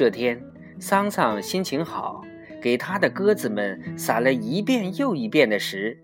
[0.00, 0.42] 这天，
[0.78, 2.24] 桑桑心情好，
[2.58, 5.98] 给他的鸽子们撒了一遍又一遍的食，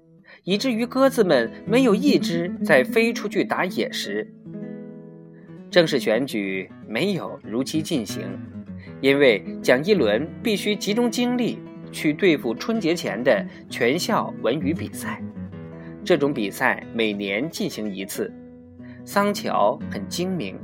[0.45, 4.31] 以至于鸽子们没有一只在飞出去打野食。
[5.71, 8.39] 正式选举没有如期进行，
[9.01, 11.59] 因为蒋一伦必须集中精力
[11.91, 15.23] 去对付春节前的全校文娱比赛。
[16.05, 18.31] 这种比赛每年进行一次。
[19.07, 20.59] 桑乔很精明，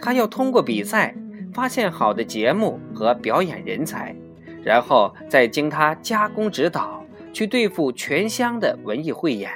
[0.00, 1.12] 他要通过比赛
[1.52, 4.14] 发现好的节目和表演人才，
[4.62, 9.50] 然后再经他加工指导去对付全乡的文艺汇演。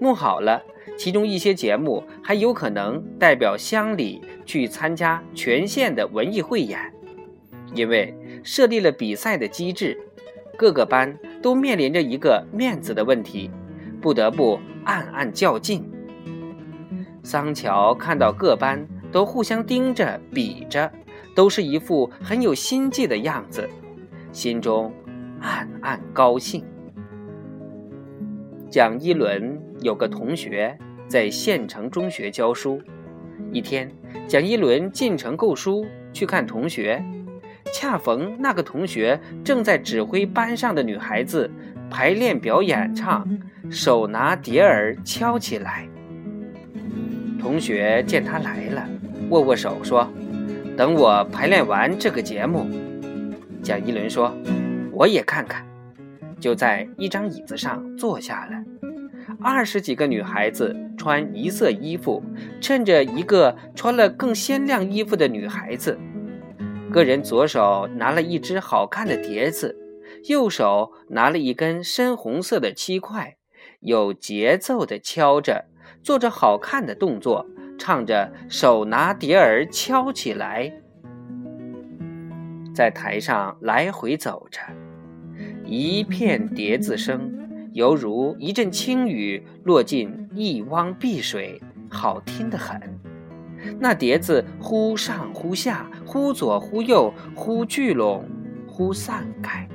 [0.00, 0.62] 弄好了，
[0.96, 6.78] 其中一些节目还有可能代表乡里去参加全县的文艺汇演。
[7.74, 9.96] 因为设立了比赛的机制，
[10.56, 13.50] 各个班都面临着一个面子的问题。
[14.00, 15.84] 不得不暗暗较劲。
[17.22, 20.90] 桑乔看到各班都互相盯着比着，
[21.34, 23.68] 都是一副很有心计的样子，
[24.32, 24.92] 心中
[25.40, 26.64] 暗暗高兴。
[28.68, 32.80] 蒋一伦有个同学在县城中学教书，
[33.52, 33.90] 一天，
[34.28, 37.04] 蒋一伦进城购书去看同学，
[37.74, 41.50] 恰逢那个同学正在指挥班上的女孩子
[41.90, 43.26] 排练表演唱。
[43.68, 45.88] 手拿碟儿敲起来。
[47.38, 48.88] 同学见他来了，
[49.30, 50.08] 握握手说
[50.76, 52.68] ：“等我排练完这个节目。”
[53.62, 54.34] 蒋一伦说
[54.92, 55.64] ：“我也看看。”
[56.40, 58.64] 就在一张椅子上坐下了。
[59.40, 62.22] 二十几个女孩子穿一色衣服，
[62.60, 65.96] 衬着一个穿了更鲜亮衣服的女孩子。
[66.90, 69.78] 个人左手拿了一只好看的碟子，
[70.28, 73.36] 右手拿了一根深红色的漆块。
[73.80, 75.66] 有节奏的敲着，
[76.02, 77.46] 做着好看的动作，
[77.80, 80.70] 唱着手拿碟儿敲起来，
[82.74, 84.60] 在台上来回走着，
[85.64, 87.32] 一片碟子声，
[87.72, 92.78] 犹如一阵轻雨落进一汪碧水，好听得很。
[93.78, 98.28] 那碟子忽上忽下，忽左忽右，忽聚拢，
[98.68, 99.66] 忽散开，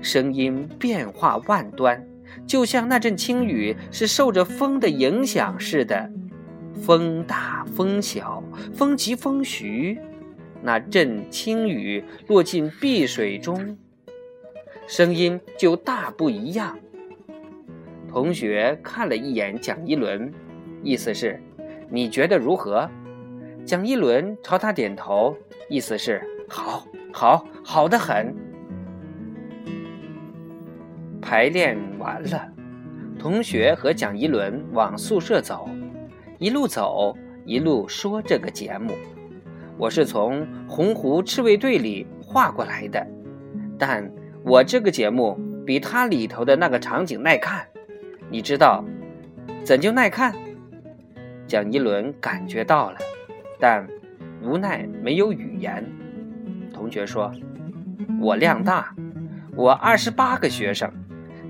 [0.00, 2.02] 声音变化万端。
[2.46, 6.10] 就像那阵轻雨是受着风的影响似的，
[6.82, 8.42] 风大风小，
[8.74, 9.98] 风急风徐，
[10.62, 13.76] 那阵轻雨落进碧水中，
[14.88, 16.78] 声音就大不一样。
[18.08, 20.32] 同学看了一眼蒋一伦，
[20.82, 21.40] 意思是
[21.88, 22.88] 你觉得如何？
[23.64, 25.36] 蒋一伦朝他点头，
[25.68, 28.34] 意思是好，好，好的很。
[31.20, 32.52] 排练完了，
[33.18, 35.68] 同学和蒋一伦往宿舍走，
[36.40, 37.14] 一路走
[37.44, 38.94] 一路说这个节目。
[39.76, 43.06] 我是从洪湖赤卫队里划过来的，
[43.78, 44.10] 但
[44.42, 47.66] 我这个节目比它里头的那个场景耐看。
[48.30, 48.82] 你知道
[49.62, 50.34] 怎就耐看？
[51.46, 52.96] 蒋一伦感觉到了，
[53.58, 53.86] 但
[54.42, 55.84] 无奈没有语言。
[56.72, 57.30] 同学说
[58.18, 58.94] ：“我量大，
[59.54, 60.90] 我二十八个学生。”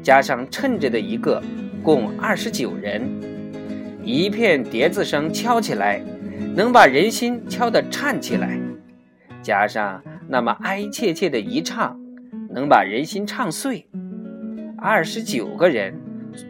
[0.03, 1.41] 加上趁着的一个，
[1.81, 3.30] 共二十九人。
[4.03, 6.03] 一片碟子声敲起来，
[6.56, 8.49] 能把人心敲得颤起来；
[9.43, 12.00] 加上那么哀切切的一唱，
[12.50, 13.87] 能把人心唱碎。
[14.78, 16.00] 二十九个人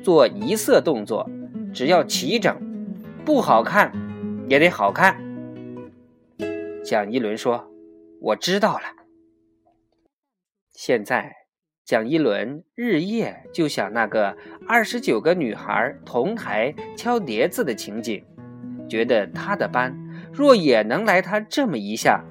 [0.03, 1.29] 做一色动作，
[1.75, 2.57] 只要齐整，
[3.25, 3.93] 不好看
[4.49, 5.21] 也得好看。
[6.85, 7.69] 蒋一伦说
[8.23, 8.85] ：“我知道了。”
[10.71, 11.40] 现在。
[11.91, 14.37] 蒋一伦日夜就想那个
[14.69, 18.23] 二十九个女孩同台敲碟子的情景，
[18.89, 19.93] 觉得他的班
[20.33, 22.23] 若也能来他这么一下，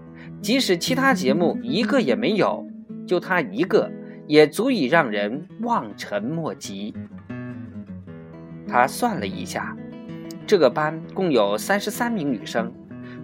[0.42, 2.66] 即使其他节目一个也没有，
[3.06, 3.92] 就他一个
[4.28, 6.96] 也足以让人望尘莫及。
[8.66, 9.76] 他算了一下，
[10.48, 12.72] 这个班共有三十三名女生，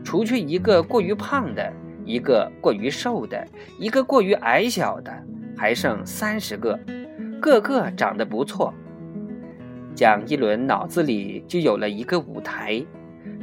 [0.03, 1.72] 除去一个过于胖的，
[2.03, 3.47] 一个过于瘦的，
[3.79, 5.14] 一个过于矮小的。
[5.57, 6.79] 还剩三十个，
[7.41, 8.73] 个个长得不错。
[9.96, 12.85] 蒋一伦脑子里就有了一个舞台，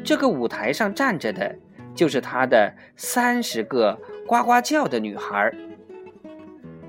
[0.04, 1.56] 这个舞台上站着的，
[1.94, 5.50] 就是他的三十个呱呱叫的女孩。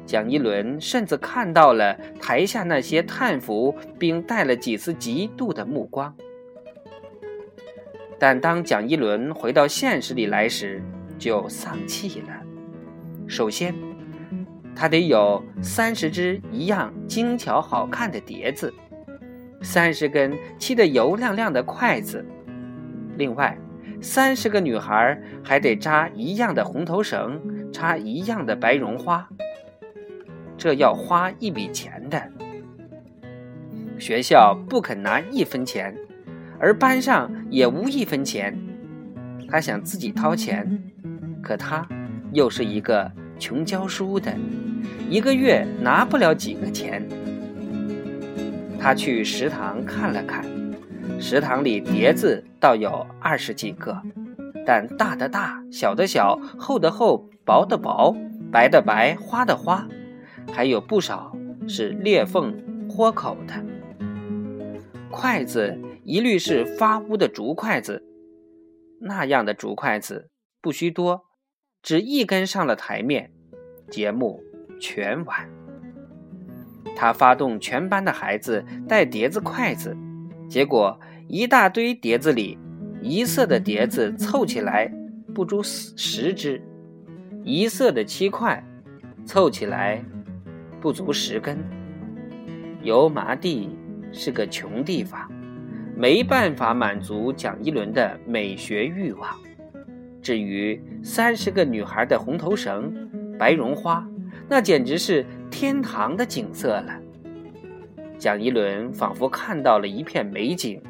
[0.05, 6.13] 蒋一伦甚至看到了台下那些叹服并带了几丝嫉妒的目光。
[8.19, 10.83] 但当蒋一伦回到现实里来时，
[11.17, 12.27] 就丧气了。
[13.27, 13.92] 首先。
[14.75, 18.73] 他得有三十只一样精巧好看的碟子，
[19.61, 22.25] 三十根漆得油亮亮的筷子，
[23.17, 23.57] 另外
[24.01, 27.39] 三十个女孩还得扎一样的红头绳，
[27.71, 29.27] 插一样的白绒花，
[30.57, 32.21] 这要花一笔钱的。
[33.99, 35.95] 学校不肯拿一分钱，
[36.59, 38.57] 而班上也无一分钱。
[39.47, 40.83] 他想自己掏钱，
[41.41, 41.87] 可他
[42.33, 43.09] 又是一个
[43.43, 44.33] 穷教书的，
[45.09, 47.05] 一个月拿不了几个钱。
[48.79, 50.45] 他去食堂看了看，
[51.19, 54.01] 食堂里碟子倒有二十几个，
[54.65, 58.15] 但大的大，小的小，厚的厚，薄的薄，
[58.49, 59.89] 白的白，花的花，
[60.53, 61.35] 还有不少
[61.67, 62.55] 是裂缝
[62.89, 63.53] 豁口的。
[65.11, 68.05] 筷子一律是发乌的竹筷子，
[69.01, 70.29] 那样的竹筷子
[70.61, 71.25] 不需多，
[71.83, 73.29] 只一根上了台面，
[73.91, 74.41] 节目
[74.79, 75.47] 全完。
[76.95, 79.95] 他发动全班的孩子带碟子、筷子，
[80.49, 82.57] 结果一大堆碟子里，
[83.01, 84.91] 一色的碟子凑起来
[85.35, 86.59] 不足十十只，
[87.43, 88.63] 一色的七块
[89.25, 90.03] 凑起来
[90.81, 91.57] 不足十根。
[92.81, 93.69] 油麻地。
[94.15, 95.27] 是个穷地方，
[95.97, 99.27] 没办法满足蒋一伦的美学欲望。
[100.23, 104.07] 至于三十个女孩的红头绳、白绒花，
[104.47, 106.99] 那简直是天堂的景色了。
[108.17, 110.81] 蒋一伦仿佛看到了一片美景，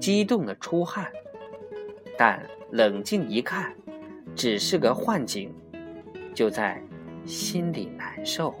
[0.00, 1.06] 激动的出汗。
[2.16, 3.74] 但冷静一看，
[4.34, 5.52] 只是个幻景，
[6.34, 6.82] 就在
[7.26, 8.54] 心里难受。